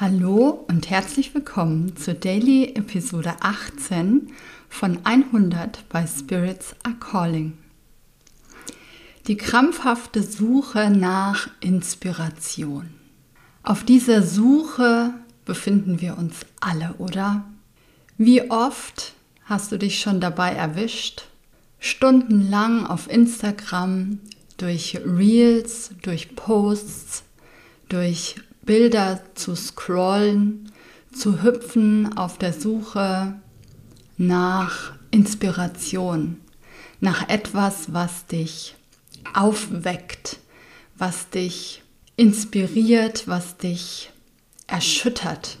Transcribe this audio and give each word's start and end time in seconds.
Hallo 0.00 0.64
und 0.68 0.90
herzlich 0.90 1.34
willkommen 1.34 1.96
zur 1.96 2.14
Daily 2.14 2.66
Episode 2.76 3.34
18 3.40 4.28
von 4.68 5.04
100 5.04 5.88
bei 5.88 6.06
Spirits 6.06 6.76
Are 6.84 6.94
Calling. 6.94 7.58
Die 9.26 9.36
krampfhafte 9.36 10.22
Suche 10.22 10.90
nach 10.90 11.50
Inspiration. 11.58 12.90
Auf 13.64 13.82
dieser 13.82 14.22
Suche 14.22 15.14
befinden 15.44 16.00
wir 16.00 16.16
uns 16.16 16.46
alle, 16.60 16.94
oder? 16.98 17.44
Wie 18.18 18.52
oft 18.52 19.14
hast 19.46 19.72
du 19.72 19.78
dich 19.78 19.98
schon 19.98 20.20
dabei 20.20 20.52
erwischt, 20.52 21.24
stundenlang 21.80 22.86
auf 22.86 23.10
Instagram 23.10 24.20
durch 24.58 25.00
Reels, 25.04 25.90
durch 26.02 26.36
Posts, 26.36 27.24
durch 27.88 28.36
Bilder 28.68 29.22
zu 29.34 29.56
scrollen, 29.56 30.70
zu 31.10 31.42
hüpfen 31.42 32.18
auf 32.18 32.36
der 32.36 32.52
Suche 32.52 33.40
nach 34.18 34.92
Inspiration, 35.10 36.36
nach 37.00 37.30
etwas, 37.30 37.94
was 37.94 38.26
dich 38.26 38.76
aufweckt, 39.32 40.40
was 40.98 41.30
dich 41.30 41.82
inspiriert, 42.16 43.26
was 43.26 43.56
dich 43.56 44.10
erschüttert. 44.66 45.56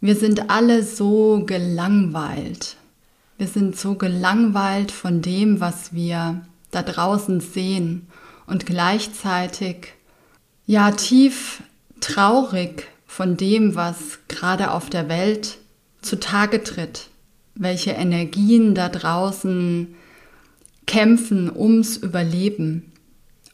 Wir 0.00 0.16
sind 0.16 0.48
alle 0.48 0.82
so 0.82 1.44
gelangweilt. 1.44 2.76
Wir 3.36 3.48
sind 3.48 3.78
so 3.78 3.94
gelangweilt 3.96 4.90
von 4.90 5.20
dem, 5.20 5.60
was 5.60 5.92
wir 5.92 6.46
da 6.70 6.80
draußen 6.80 7.40
sehen 7.40 8.06
und 8.46 8.64
gleichzeitig 8.64 9.88
ja 10.64 10.92
tief 10.92 11.62
traurig 12.00 12.86
von 13.06 13.36
dem, 13.36 13.74
was 13.74 14.18
gerade 14.28 14.70
auf 14.70 14.90
der 14.90 15.08
Welt 15.08 15.58
zutage 16.02 16.62
tritt, 16.62 17.08
welche 17.54 17.90
Energien 17.92 18.74
da 18.74 18.88
draußen 18.88 19.94
kämpfen 20.86 21.54
ums 21.54 21.96
Überleben. 21.96 22.92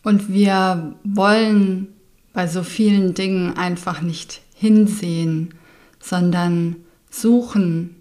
Und 0.03 0.33
wir 0.33 0.95
wollen 1.05 1.89
bei 2.33 2.47
so 2.47 2.63
vielen 2.63 3.15
Dingen 3.15 3.57
einfach 3.57 4.03
nicht 4.03 4.41
hinsehen, 4.55 5.55
sondern 6.01 6.77
suchen, 7.11 7.97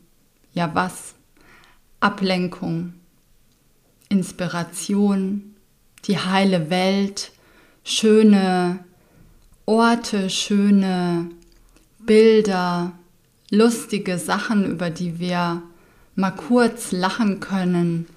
ja 0.54 0.72
was? 0.74 1.16
Ablenkung, 2.00 2.94
Inspiration, 4.10 5.56
die 6.06 6.20
heile 6.20 6.70
Welt, 6.70 7.32
schöne 7.84 8.84
Orte, 9.66 10.30
schöne 10.30 11.30
Bilder, 12.00 12.92
lustige 13.50 14.18
Sachen, 14.18 14.66
über 14.66 14.90
die 14.90 15.20
wir 15.20 15.62
mal 16.16 16.32
kurz 16.32 16.92
lachen 16.92 17.40
können, 17.40 18.08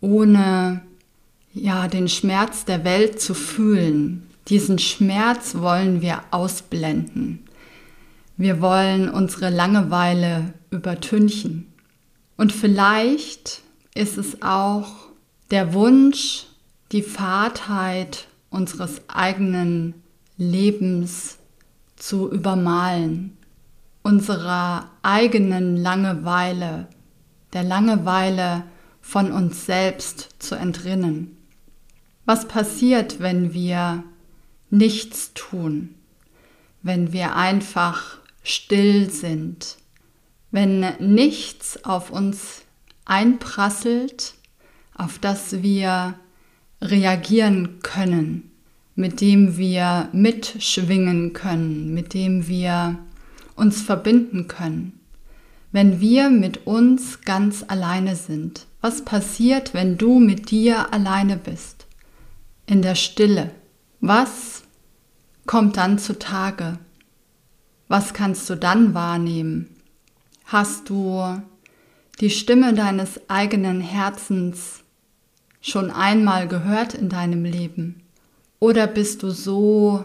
ohne 0.00 0.82
ja 1.54 1.86
den 1.86 2.08
Schmerz 2.08 2.64
der 2.64 2.84
Welt 2.84 3.20
zu 3.20 3.34
fühlen. 3.34 4.28
Diesen 4.48 4.80
Schmerz 4.80 5.54
wollen 5.56 6.02
wir 6.02 6.22
ausblenden. 6.32 7.44
Wir 8.36 8.60
wollen 8.60 9.08
unsere 9.08 9.50
Langeweile 9.50 10.52
übertünchen. 10.70 11.72
Und 12.36 12.52
vielleicht 12.52 13.62
ist 13.94 14.18
es 14.18 14.42
auch 14.42 14.88
der 15.52 15.74
Wunsch, 15.74 16.46
die 16.90 17.02
Fahrtheit 17.02 18.26
unseres 18.50 19.02
eigenen 19.08 19.94
Lebens 20.38 21.38
zu 21.96 22.30
übermalen, 22.30 23.36
unserer 24.02 24.88
eigenen 25.02 25.76
Langeweile, 25.76 26.86
der 27.52 27.64
Langeweile 27.64 28.62
von 29.00 29.32
uns 29.32 29.66
selbst 29.66 30.36
zu 30.38 30.54
entrinnen. 30.54 31.36
Was 32.24 32.46
passiert, 32.46 33.18
wenn 33.18 33.52
wir 33.52 34.04
nichts 34.70 35.32
tun, 35.34 35.96
wenn 36.82 37.12
wir 37.12 37.34
einfach 37.34 38.18
still 38.44 39.10
sind, 39.10 39.76
wenn 40.52 40.80
nichts 41.00 41.84
auf 41.84 42.10
uns 42.10 42.62
einprasselt, 43.04 44.34
auf 44.94 45.18
das 45.18 45.62
wir 45.62 46.14
reagieren 46.80 47.80
können, 47.82 48.47
mit 48.98 49.20
dem 49.20 49.56
wir 49.56 50.08
mitschwingen 50.12 51.32
können, 51.32 51.94
mit 51.94 52.14
dem 52.14 52.48
wir 52.48 52.98
uns 53.54 53.80
verbinden 53.80 54.48
können. 54.48 54.98
Wenn 55.70 56.00
wir 56.00 56.30
mit 56.30 56.66
uns 56.66 57.20
ganz 57.20 57.64
alleine 57.68 58.16
sind, 58.16 58.66
was 58.80 59.04
passiert, 59.04 59.72
wenn 59.72 59.98
du 59.98 60.18
mit 60.18 60.50
dir 60.50 60.92
alleine 60.92 61.36
bist? 61.36 61.86
In 62.66 62.82
der 62.82 62.96
Stille. 62.96 63.52
Was 64.00 64.64
kommt 65.46 65.76
dann 65.76 66.00
zutage? 66.00 66.80
Was 67.86 68.12
kannst 68.14 68.50
du 68.50 68.56
dann 68.56 68.94
wahrnehmen? 68.94 69.76
Hast 70.44 70.90
du 70.90 71.40
die 72.20 72.30
Stimme 72.30 72.74
deines 72.74 73.30
eigenen 73.30 73.80
Herzens 73.80 74.80
schon 75.60 75.92
einmal 75.92 76.48
gehört 76.48 76.94
in 76.94 77.08
deinem 77.08 77.44
Leben? 77.44 78.02
Oder 78.60 78.86
bist 78.86 79.22
du 79.22 79.30
so 79.30 80.04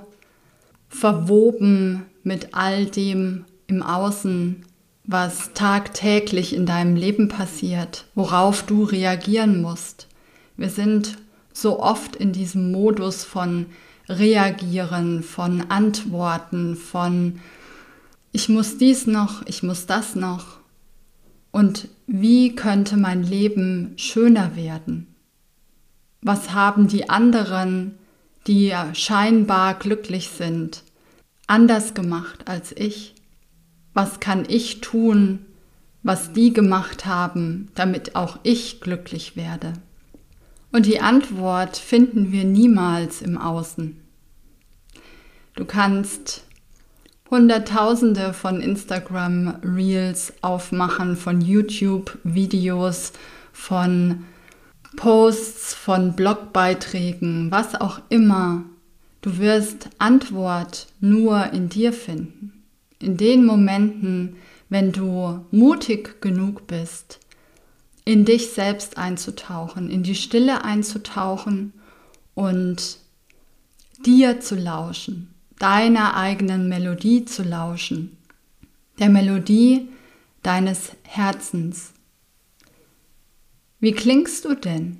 verwoben 0.88 2.06
mit 2.24 2.54
all 2.54 2.86
dem 2.86 3.46
im 3.68 3.82
Außen, 3.82 4.64
was 5.06 5.54
tagtäglich 5.54 6.56
in 6.56 6.66
deinem 6.66 6.96
Leben 6.96 7.28
passiert, 7.28 8.06
worauf 8.16 8.64
du 8.64 8.84
reagieren 8.84 9.62
musst? 9.62 10.08
Wir 10.56 10.70
sind 10.70 11.18
so 11.52 11.80
oft 11.80 12.16
in 12.16 12.32
diesem 12.32 12.72
Modus 12.72 13.24
von 13.24 13.68
Reagieren, 14.08 15.24
von 15.24 15.70
Antworten, 15.70 16.76
von 16.76 17.40
ich 18.32 18.50
muss 18.50 18.78
dies 18.78 19.08
noch, 19.08 19.46
ich 19.46 19.64
muss 19.64 19.86
das 19.86 20.16
noch. 20.16 20.58
Und 21.52 21.88
wie 22.08 22.56
könnte 22.56 22.98
mein 22.98 23.24
Leben 23.24 23.94
schöner 23.96 24.56
werden? 24.56 25.08
Was 26.22 26.54
haben 26.54 26.88
die 26.88 27.10
anderen 27.10 27.98
die 28.48 28.74
scheinbar 28.94 29.76
glücklich 29.76 30.30
sind, 30.30 30.84
anders 31.48 31.94
gemacht 31.94 32.48
als 32.48 32.72
ich? 32.76 33.16
Was 33.94 34.20
kann 34.20 34.46
ich 34.48 34.82
tun, 34.82 35.46
was 36.02 36.34
die 36.34 36.52
gemacht 36.52 37.06
haben, 37.06 37.70
damit 37.76 38.16
auch 38.16 38.40
ich 38.44 38.82
glücklich 38.82 39.36
werde? 39.36 39.74
Und 40.72 40.88
die 40.88 41.00
Antwort 41.00 41.78
finden 41.78 42.32
wir 42.32 42.44
niemals 42.44 43.22
im 43.22 43.38
Außen. 43.38 44.02
Du 45.56 45.66
kannst 45.66 46.46
Hunderttausende 47.30 48.34
von 48.34 48.62
Instagram 48.62 49.60
Reels 49.64 50.34
aufmachen, 50.42 51.16
von 51.16 51.42
YouTube 51.42 52.18
Videos, 52.24 53.14
von 53.52 54.26
Posts, 54.96 55.74
von 55.74 56.16
Blogbeiträgen, 56.16 57.52
was 57.52 57.76
auch 57.76 58.00
immer. 58.10 58.64
Du 59.22 59.38
wirst 59.38 59.90
Antwort 59.98 60.88
nur 61.02 61.52
in 61.52 61.70
dir 61.70 61.92
finden. 61.92 62.64
In 63.00 63.18
den 63.18 63.46
Momenten, 63.46 64.38
wenn 64.70 64.92
du 64.92 65.46
mutig 65.52 66.22
genug 66.22 66.68
bist, 66.68 67.20
in 68.06 68.26
dich 68.26 68.52
selbst 68.52 68.98
einzutauchen, 68.98 69.90
in 69.90 70.04
die 70.04 70.16
Stille 70.16 70.64
einzutauchen 70.64 71.74
und 72.34 72.98
dir 74.06 74.40
zu 74.40 74.56
lauschen, 74.56 75.34
deiner 75.60 76.16
eigenen 76.16 76.68
Melodie 76.70 77.26
zu 77.26 77.44
lauschen, 77.44 78.18
der 79.00 79.10
Melodie 79.10 79.90
deines 80.44 80.92
Herzens, 81.04 81.94
wie 83.84 83.92
klingst 83.92 84.46
du 84.46 84.56
denn? 84.56 85.00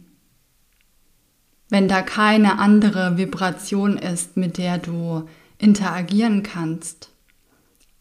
Wenn 1.70 1.88
da 1.88 2.02
keine 2.02 2.60
andere 2.60 3.16
Vibration 3.16 3.98
ist, 3.98 4.36
mit 4.36 4.58
der 4.58 4.78
du 4.78 5.30
interagieren 5.58 6.44
kannst, 6.44 7.10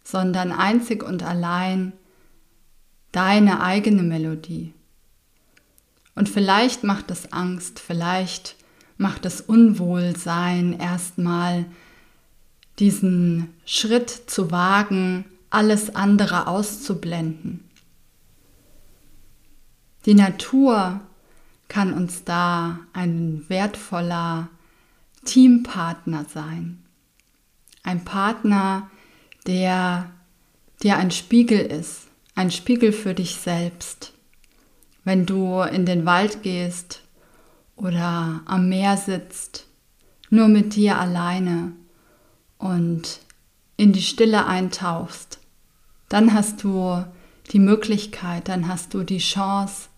sondern 0.03 0.51
einzig 0.51 1.05
und 1.05 1.23
allein 1.23 1.93
deine 3.13 3.63
eigene 3.63 4.03
Melodie. 4.03 4.75
Und 6.17 6.29
vielleicht 6.29 6.83
macht 6.83 7.13
es 7.13 7.33
Angst, 7.33 7.79
vielleicht 7.79 8.57
macht 8.97 9.25
es 9.25 9.41
Unwohlsein, 9.41 10.81
erstmal 10.81 11.65
diesen 12.81 13.55
Schritt 13.65 14.11
zu 14.11 14.51
wagen, 14.51 15.27
alles 15.49 15.95
andere 15.95 16.49
auszublenden. 16.49 17.71
Die 20.05 20.15
Natur 20.15 21.01
kann 21.69 21.93
uns 21.93 22.25
da 22.25 22.81
ein 22.93 23.45
wertvoller 23.49 24.49
Teampartner 25.25 26.25
sein. 26.25 26.83
Ein 27.85 28.05
Partner, 28.05 28.91
der 29.47 30.11
dir 30.83 30.97
ein 30.97 31.13
Spiegel 31.13 31.61
ist, 31.61 32.09
ein 32.35 32.51
Spiegel 32.51 32.93
für 32.93 33.15
dich 33.15 33.37
selbst. 33.37 34.13
Wenn 35.05 35.25
du 35.25 35.61
in 35.63 35.87
den 35.87 36.05
Wald 36.05 36.43
gehst 36.43 37.03
oder 37.77 38.43
am 38.45 38.69
Meer 38.69 38.97
sitzt, 38.97 39.67
nur 40.31 40.49
mit 40.49 40.75
dir 40.75 40.99
alleine 40.99 41.73
und 42.59 43.21
in 43.77 43.93
die 43.93 44.03
Stille 44.03 44.47
eintauchst, 44.47 45.39
dann 46.09 46.35
hast 46.35 46.65
du 46.65 47.05
die 47.53 47.59
Möglichkeit, 47.59 48.49
dann 48.49 48.69
hast 48.69 48.95
du 48.95 49.03
die 49.03 49.19
Chance, 49.19 49.89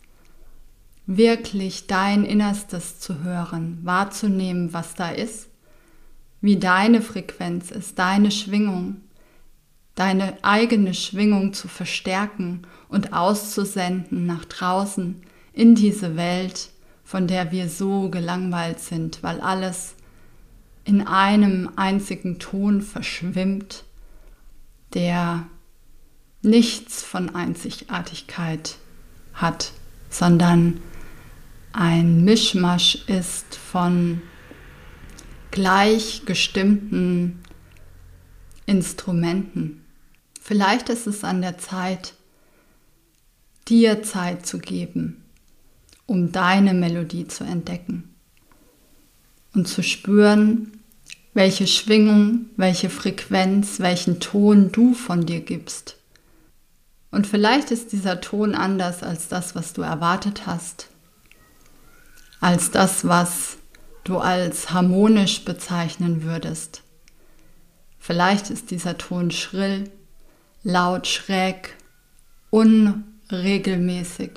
wirklich 1.07 1.87
dein 1.87 2.25
Innerstes 2.25 2.99
zu 2.99 3.23
hören, 3.23 3.79
wahrzunehmen, 3.83 4.73
was 4.73 4.95
da 4.95 5.11
ist, 5.11 5.49
wie 6.41 6.57
deine 6.57 7.03
Frequenz 7.03 7.71
ist, 7.71 7.99
deine 7.99 8.31
Schwingung, 8.31 8.97
deine 9.95 10.37
eigene 10.43 10.95
Schwingung 10.95 11.53
zu 11.53 11.69
verstärken 11.69 12.63
und 12.89 13.13
auszusenden 13.13 14.27
nach 14.27 14.45
draußen 14.45 15.23
in 15.53 15.75
diese 15.75 16.17
Welt, 16.17 16.71
von 17.05 17.27
der 17.27 17.53
wir 17.53 17.69
so 17.69 18.09
gelangweilt 18.11 18.81
sind, 18.81 19.23
weil 19.23 19.41
alles 19.41 19.95
in 20.85 21.07
einem 21.07 21.71
einzigen 21.77 22.39
Ton 22.39 22.83
verschwimmt, 22.83 23.85
der 24.95 25.47
nichts 26.43 27.03
von 27.03 27.35
Einzigartigkeit 27.35 28.77
hat, 29.33 29.73
sondern 30.11 30.81
ein 31.75 32.25
Mischmasch 32.25 33.05
ist 33.09 33.57
von 33.57 34.23
gleichgestimmten 35.51 37.43
Instrumenten. 38.65 39.85
Vielleicht 40.41 40.89
ist 40.89 41.09
es 41.09 41.25
an 41.25 41.43
der 41.43 41.59
Zeit, 41.59 42.15
dir 43.67 44.05
Zeit 44.05 44.47
zu 44.47 44.59
geben, 44.59 45.25
um 46.07 46.31
deine 46.31 46.75
Melodie 46.75 47.27
zu 47.27 47.43
entdecken 47.43 48.15
und 49.53 49.67
zu 49.67 49.83
spüren, 49.83 50.81
welche 51.33 51.67
Schwingung, 51.67 52.47
welche 52.57 52.89
Frequenz, 52.89 53.81
welchen 53.81 54.21
Ton 54.21 54.71
du 54.71 54.95
von 54.95 55.27
dir 55.27 55.41
gibst. 55.41 55.97
Und 57.11 57.27
vielleicht 57.27 57.73
ist 57.73 57.91
dieser 57.91 58.21
Ton 58.21 58.55
anders 58.55 59.03
als 59.03 59.27
das, 59.27 59.57
was 59.57 59.73
du 59.73 59.83
erwartet 59.83 60.47
hast, 60.47 60.89
als 62.45 62.71
das, 62.71 63.09
was 63.09 63.57
du 64.05 64.19
als 64.19 64.71
harmonisch 64.71 65.47
bezeichnen 65.47 66.25
würdest. 66.25 66.83
Vielleicht 67.99 68.51
ist 68.51 68.71
dieser 68.71 68.99
Ton 68.99 69.31
schrill, 69.31 69.91
laut, 70.63 71.07
schräg, 71.07 71.75
unregelmäßig. 72.51 74.33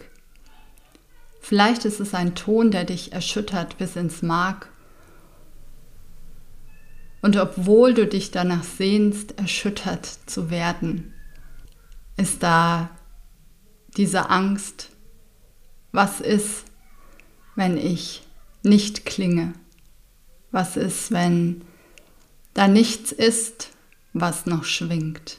Vielleicht 1.42 1.83
ist 1.83 2.00
es 2.00 2.13
ein 2.13 2.33
Ton, 2.33 2.71
der 2.71 2.86
dich 2.86 3.12
erschüttert 3.12 3.77
bis 3.77 3.98
ins 3.98 4.21
Mark 4.21 4.69
und 7.21 7.36
obwohl 7.36 7.94
du 7.94 8.07
dich 8.07 8.31
danach 8.31 8.63
sehnst, 8.63 9.38
erschüttert 9.38 10.06
zu 10.27 10.50
werden, 10.50 11.13
ist 12.15 12.42
da 12.42 12.89
diese 13.98 14.30
Angst, 14.30 14.92
was 15.92 16.21
ist, 16.21 16.67
wenn 17.57 17.77
ich 17.77 18.21
nicht 18.63 19.06
klinge? 19.06 19.54
Was 20.51 20.77
ist, 20.77 21.12
wenn 21.12 21.63
da 22.54 22.68
nichts 22.68 23.12
ist, 23.12 23.71
was 24.13 24.45
noch 24.45 24.63
schwingt? 24.63 25.38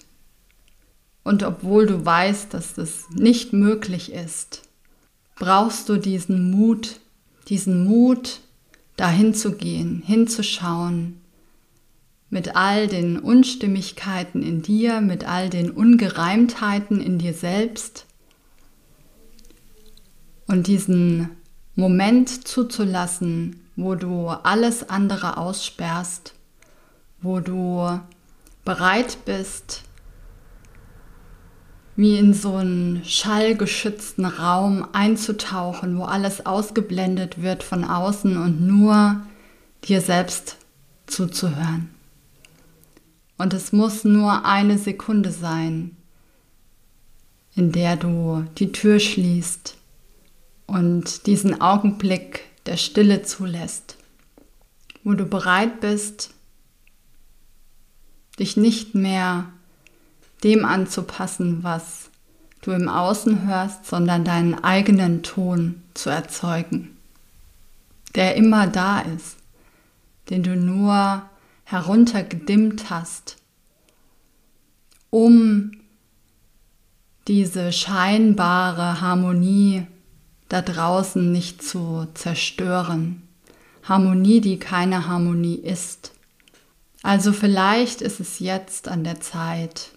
Und 1.22 1.42
obwohl 1.42 1.86
du 1.86 2.04
weißt, 2.04 2.52
dass 2.52 2.74
das 2.74 3.08
nicht 3.10 3.52
möglich 3.52 4.12
ist, 4.12 4.62
brauchst 5.36 5.88
du 5.88 5.96
diesen 5.96 6.50
Mut, 6.50 7.00
diesen 7.48 7.84
Mut, 7.84 8.40
dahin 8.96 9.32
zu 9.32 9.52
gehen, 9.52 10.02
hinzuschauen, 10.04 11.20
mit 12.30 12.56
all 12.56 12.88
den 12.88 13.18
Unstimmigkeiten 13.18 14.42
in 14.42 14.60
dir, 14.60 15.00
mit 15.00 15.24
all 15.24 15.48
den 15.48 15.70
Ungereimtheiten 15.70 17.00
in 17.00 17.18
dir 17.18 17.32
selbst 17.32 18.06
und 20.48 20.66
diesen 20.66 21.37
Moment 21.78 22.48
zuzulassen, 22.48 23.60
wo 23.76 23.94
du 23.94 24.26
alles 24.26 24.90
andere 24.90 25.36
aussperrst, 25.36 26.34
wo 27.22 27.38
du 27.38 28.00
bereit 28.64 29.18
bist, 29.24 29.84
wie 31.94 32.18
in 32.18 32.34
so 32.34 32.56
einen 32.56 33.04
schallgeschützten 33.04 34.24
Raum 34.24 34.88
einzutauchen, 34.92 35.96
wo 35.96 36.02
alles 36.02 36.44
ausgeblendet 36.44 37.42
wird 37.42 37.62
von 37.62 37.84
außen 37.84 38.36
und 38.36 38.60
nur 38.60 39.22
dir 39.84 40.00
selbst 40.00 40.56
zuzuhören. 41.06 41.90
Und 43.36 43.54
es 43.54 43.70
muss 43.70 44.02
nur 44.02 44.44
eine 44.44 44.78
Sekunde 44.78 45.30
sein, 45.30 45.96
in 47.54 47.70
der 47.70 47.94
du 47.94 48.44
die 48.58 48.72
Tür 48.72 48.98
schließt 48.98 49.77
und 50.68 51.26
diesen 51.26 51.60
Augenblick 51.60 52.42
der 52.66 52.76
Stille 52.76 53.22
zulässt, 53.22 53.96
wo 55.02 55.14
du 55.14 55.24
bereit 55.24 55.80
bist, 55.80 56.30
dich 58.38 58.56
nicht 58.56 58.94
mehr 58.94 59.46
dem 60.44 60.64
anzupassen, 60.64 61.64
was 61.64 62.10
du 62.60 62.72
im 62.72 62.88
Außen 62.88 63.48
hörst, 63.48 63.86
sondern 63.86 64.24
deinen 64.24 64.62
eigenen 64.62 65.22
Ton 65.22 65.82
zu 65.94 66.10
erzeugen, 66.10 66.96
der 68.14 68.36
immer 68.36 68.66
da 68.66 69.00
ist, 69.00 69.38
den 70.28 70.42
du 70.42 70.54
nur 70.54 71.22
heruntergedimmt 71.64 72.90
hast, 72.90 73.36
um 75.08 75.72
diese 77.26 77.72
scheinbare 77.72 79.00
Harmonie 79.00 79.86
da 80.48 80.62
draußen 80.62 81.30
nicht 81.30 81.62
zu 81.62 82.06
zerstören. 82.14 83.22
Harmonie, 83.82 84.40
die 84.40 84.58
keine 84.58 85.06
Harmonie 85.06 85.56
ist. 85.56 86.12
Also 87.02 87.32
vielleicht 87.32 88.02
ist 88.02 88.20
es 88.20 88.38
jetzt 88.38 88.88
an 88.88 89.04
der 89.04 89.20
Zeit 89.20 89.92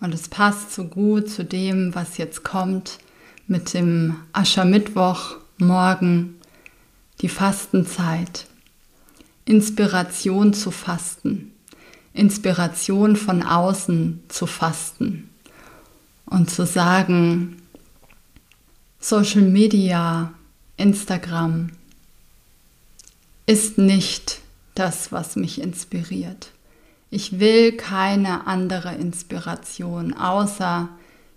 und 0.00 0.14
es 0.14 0.28
passt 0.28 0.72
so 0.72 0.84
gut 0.84 1.28
zu 1.28 1.44
dem, 1.44 1.94
was 1.94 2.16
jetzt 2.16 2.44
kommt 2.44 2.98
mit 3.46 3.74
dem 3.74 4.16
Aschermittwoch 4.32 5.36
morgen, 5.58 6.36
die 7.20 7.28
Fastenzeit. 7.28 8.46
Inspiration 9.44 10.52
zu 10.52 10.70
fasten, 10.70 11.52
Inspiration 12.12 13.16
von 13.16 13.42
außen 13.42 14.22
zu 14.28 14.46
fasten 14.46 15.30
und 16.26 16.50
zu 16.50 16.66
sagen, 16.66 17.56
Social 19.00 19.42
Media, 19.42 20.34
Instagram 20.76 21.70
ist 23.46 23.78
nicht 23.78 24.40
das, 24.74 25.12
was 25.12 25.36
mich 25.36 25.60
inspiriert. 25.60 26.50
Ich 27.08 27.38
will 27.38 27.72
keine 27.72 28.48
andere 28.48 28.94
Inspiration 28.96 30.14
außer 30.14 30.88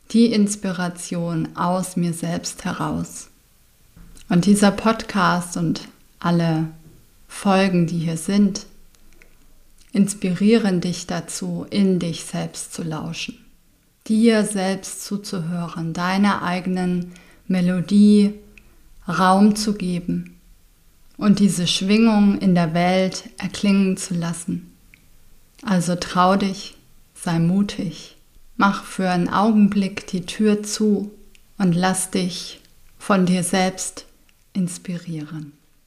die 0.09 0.33
Inspiration 0.33 1.55
aus 1.55 1.95
mir 1.95 2.13
selbst 2.13 2.65
heraus. 2.65 3.29
Und 4.27 4.45
dieser 4.45 4.71
Podcast 4.71 5.55
und 5.55 5.87
alle 6.19 6.67
Folgen, 7.27 7.85
die 7.85 7.99
hier 7.99 8.17
sind, 8.17 8.65
inspirieren 9.93 10.81
dich 10.81 11.05
dazu, 11.05 11.67
in 11.69 11.99
dich 11.99 12.25
selbst 12.25 12.73
zu 12.73 12.81
lauschen, 12.81 13.37
dir 14.07 14.45
selbst 14.45 15.05
zuzuhören, 15.05 15.93
deiner 15.93 16.41
eigenen 16.41 17.13
Melodie 17.51 18.33
Raum 19.07 19.55
zu 19.55 19.73
geben 19.73 20.39
und 21.17 21.39
diese 21.39 21.67
Schwingung 21.67 22.39
in 22.39 22.55
der 22.55 22.73
Welt 22.73 23.29
erklingen 23.37 23.97
zu 23.97 24.13
lassen. 24.13 24.71
Also 25.63 25.95
trau 25.95 26.35
dich, 26.35 26.75
sei 27.13 27.39
mutig, 27.39 28.15
mach 28.57 28.83
für 28.83 29.09
einen 29.09 29.29
Augenblick 29.29 30.07
die 30.07 30.25
Tür 30.25 30.63
zu 30.63 31.11
und 31.57 31.73
lass 31.73 32.09
dich 32.09 32.59
von 32.97 33.25
dir 33.25 33.43
selbst 33.43 34.05
inspirieren. 34.53 35.53